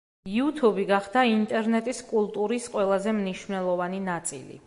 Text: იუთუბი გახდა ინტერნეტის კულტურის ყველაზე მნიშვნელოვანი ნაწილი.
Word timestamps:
იუთუბი 0.35 0.85
გახდა 0.91 1.21
ინტერნეტის 1.31 2.01
კულტურის 2.13 2.65
ყველაზე 2.77 3.15
მნიშვნელოვანი 3.21 4.03
ნაწილი. 4.11 4.59